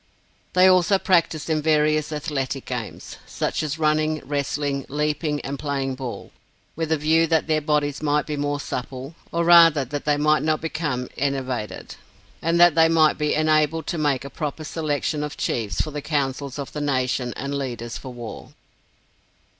They 0.53 0.65
also 0.65 0.97
practised 0.97 1.47
in 1.47 1.61
various 1.61 2.11
athletic 2.11 2.65
games, 2.65 3.17
such 3.27 3.61
as 3.61 3.77
running, 3.77 4.19
wrestling, 4.25 4.87
leaping, 4.89 5.39
and 5.41 5.59
playing 5.59 5.93
ball, 5.93 6.31
with 6.75 6.91
a 6.91 6.97
view 6.97 7.27
that 7.27 7.45
their 7.45 7.61
bodies 7.61 8.01
might 8.01 8.25
be 8.25 8.35
more 8.35 8.59
supple, 8.59 9.13
or 9.31 9.43
rather 9.45 9.85
that 9.85 10.05
they 10.05 10.17
might 10.17 10.41
not 10.41 10.59
become 10.59 11.07
enervated, 11.19 11.97
and 12.41 12.59
that 12.59 12.73
they 12.73 12.89
might 12.89 13.19
be 13.19 13.35
enabled 13.35 13.85
to 13.85 13.99
make 13.99 14.25
a 14.25 14.31
proper 14.31 14.63
selection 14.63 15.21
of 15.23 15.37
Chiefs 15.37 15.79
for 15.81 15.91
the 15.91 16.01
councils 16.01 16.57
of 16.57 16.73
the 16.73 16.81
nation 16.81 17.31
and 17.35 17.53
leaders 17.55 17.99
for 17.99 18.11
war. 18.11 18.53